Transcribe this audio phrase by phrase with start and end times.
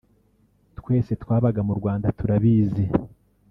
[0.79, 2.85] twese twabaga mu Rwanda turabizi